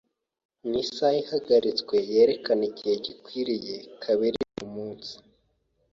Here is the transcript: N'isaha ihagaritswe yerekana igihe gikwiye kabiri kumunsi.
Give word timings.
N'isaha 0.69 1.17
ihagaritswe 1.23 1.95
yerekana 2.11 2.63
igihe 2.69 2.95
gikwiye 3.05 3.75
kabiri 4.03 4.39
kumunsi. 4.55 5.13